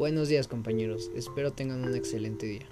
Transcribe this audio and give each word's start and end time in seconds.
Buenos 0.00 0.30
días 0.30 0.48
compañeros, 0.48 1.10
espero 1.14 1.52
tengan 1.52 1.84
un 1.84 1.94
excelente 1.94 2.46
día. 2.46 2.64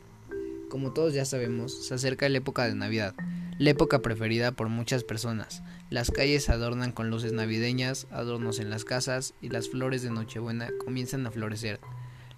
Como 0.70 0.94
todos 0.94 1.12
ya 1.12 1.26
sabemos, 1.26 1.74
se 1.86 1.92
acerca 1.92 2.26
la 2.26 2.38
época 2.38 2.64
de 2.64 2.74
Navidad, 2.74 3.14
la 3.58 3.68
época 3.68 3.98
preferida 3.98 4.52
por 4.52 4.70
muchas 4.70 5.04
personas. 5.04 5.62
Las 5.90 6.10
calles 6.10 6.44
se 6.44 6.52
adornan 6.52 6.90
con 6.90 7.10
luces 7.10 7.34
navideñas, 7.34 8.06
adornos 8.10 8.60
en 8.60 8.70
las 8.70 8.86
casas 8.86 9.34
y 9.42 9.50
las 9.50 9.68
flores 9.68 10.00
de 10.00 10.10
Nochebuena 10.10 10.70
comienzan 10.82 11.26
a 11.26 11.30
florecer. 11.30 11.80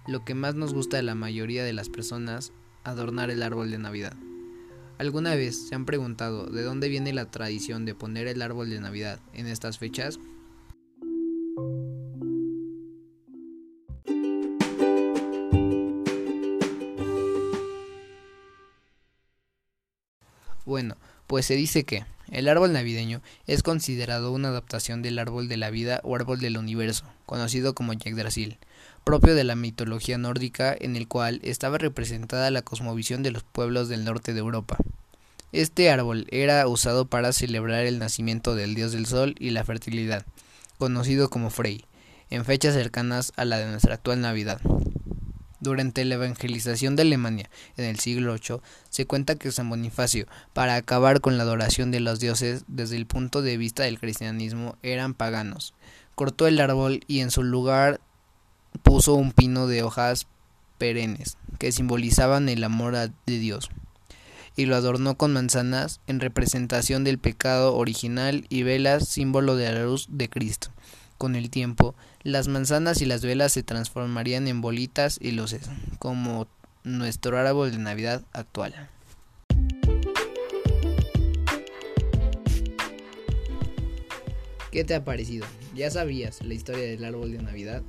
Lo 0.09 0.25
que 0.25 0.35
más 0.35 0.55
nos 0.55 0.73
gusta 0.73 0.97
de 0.97 1.03
la 1.03 1.15
mayoría 1.15 1.63
de 1.63 1.71
las 1.71 1.87
personas, 1.87 2.51
adornar 2.83 3.31
el 3.31 3.43
árbol 3.43 3.71
de 3.71 3.77
Navidad. 3.77 4.17
¿Alguna 4.97 5.35
vez 5.35 5.69
se 5.69 5.73
han 5.73 5.85
preguntado 5.85 6.47
de 6.47 6.63
dónde 6.63 6.89
viene 6.89 7.13
la 7.13 7.31
tradición 7.31 7.85
de 7.85 7.95
poner 7.95 8.27
el 8.27 8.41
árbol 8.41 8.69
de 8.69 8.81
Navidad 8.81 9.21
en 9.31 9.47
estas 9.47 9.77
fechas? 9.77 10.19
Bueno, 20.65 20.95
pues 21.27 21.45
se 21.45 21.55
dice 21.55 21.83
que 21.85 22.05
el 22.29 22.47
árbol 22.47 22.71
navideño 22.73 23.21
es 23.47 23.63
considerado 23.63 24.31
una 24.31 24.49
adaptación 24.49 25.01
del 25.01 25.19
árbol 25.19 25.47
de 25.47 25.57
la 25.57 25.69
vida 25.69 25.99
o 26.03 26.15
árbol 26.15 26.39
del 26.39 26.57
universo, 26.57 27.05
conocido 27.25 27.73
como 27.73 27.93
Yggdrasil, 27.93 28.57
propio 29.03 29.35
de 29.35 29.43
la 29.43 29.55
mitología 29.55 30.17
nórdica 30.17 30.75
en 30.79 30.95
el 30.95 31.07
cual 31.07 31.39
estaba 31.43 31.77
representada 31.77 32.51
la 32.51 32.61
cosmovisión 32.61 33.23
de 33.23 33.31
los 33.31 33.43
pueblos 33.43 33.89
del 33.89 34.05
norte 34.05 34.33
de 34.33 34.39
Europa. 34.39 34.77
Este 35.51 35.89
árbol 35.89 36.27
era 36.31 36.65
usado 36.67 37.05
para 37.05 37.33
celebrar 37.33 37.85
el 37.85 37.99
nacimiento 37.99 38.55
del 38.55 38.75
dios 38.75 38.93
del 38.93 39.05
sol 39.05 39.35
y 39.39 39.49
la 39.49 39.65
fertilidad, 39.65 40.25
conocido 40.77 41.29
como 41.29 41.49
Frey, 41.49 41.83
en 42.29 42.45
fechas 42.45 42.73
cercanas 42.73 43.33
a 43.35 43.43
la 43.43 43.57
de 43.57 43.65
nuestra 43.65 43.95
actual 43.95 44.21
Navidad. 44.21 44.61
Durante 45.61 46.03
la 46.05 46.15
evangelización 46.15 46.95
de 46.95 47.03
Alemania 47.03 47.49
en 47.77 47.85
el 47.85 47.99
siglo 47.99 48.33
VIII, 48.33 48.61
se 48.89 49.05
cuenta 49.05 49.35
que 49.35 49.51
San 49.51 49.69
Bonifacio, 49.69 50.25
para 50.53 50.75
acabar 50.75 51.21
con 51.21 51.37
la 51.37 51.43
adoración 51.43 51.91
de 51.91 51.99
los 51.99 52.19
dioses 52.19 52.65
desde 52.67 52.97
el 52.97 53.05
punto 53.05 53.43
de 53.43 53.57
vista 53.57 53.83
del 53.83 53.99
cristianismo, 53.99 54.75
eran 54.81 55.13
paganos. 55.13 55.75
Cortó 56.15 56.47
el 56.47 56.59
árbol 56.59 57.01
y 57.07 57.19
en 57.19 57.29
su 57.29 57.43
lugar 57.43 58.01
puso 58.81 59.13
un 59.13 59.31
pino 59.31 59.67
de 59.67 59.83
hojas 59.83 60.25
perennes, 60.79 61.37
que 61.59 61.71
simbolizaban 61.71 62.49
el 62.49 62.63
amor 62.63 62.95
de 62.95 63.39
Dios, 63.39 63.69
y 64.55 64.65
lo 64.65 64.75
adornó 64.75 65.15
con 65.15 65.31
manzanas 65.31 66.01
en 66.07 66.19
representación 66.19 67.03
del 67.03 67.19
pecado 67.19 67.75
original 67.75 68.45
y 68.49 68.63
velas, 68.63 69.07
símbolo 69.07 69.55
de 69.55 69.71
la 69.71 69.83
luz 69.83 70.07
de 70.09 70.27
Cristo. 70.27 70.71
Con 71.21 71.35
el 71.35 71.51
tiempo, 71.51 71.93
las 72.23 72.47
manzanas 72.47 72.99
y 72.99 73.05
las 73.05 73.23
velas 73.23 73.51
se 73.51 73.61
transformarían 73.61 74.47
en 74.47 74.59
bolitas 74.59 75.19
y 75.21 75.29
luces, 75.29 75.69
como 75.99 76.47
nuestro 76.83 77.37
árbol 77.37 77.69
de 77.69 77.77
Navidad 77.77 78.23
actual. 78.33 78.89
¿Qué 84.71 84.83
te 84.83 84.95
ha 84.95 85.05
parecido? 85.05 85.45
¿Ya 85.75 85.91
sabías 85.91 86.43
la 86.43 86.55
historia 86.55 86.85
del 86.85 87.05
árbol 87.05 87.33
de 87.33 87.43
Navidad? 87.43 87.83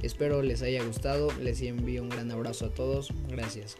Espero 0.00 0.40
les 0.40 0.62
haya 0.62 0.82
gustado, 0.82 1.30
les 1.42 1.60
envío 1.60 2.02
un 2.02 2.08
gran 2.08 2.30
abrazo 2.30 2.64
a 2.64 2.70
todos, 2.70 3.12
gracias. 3.28 3.76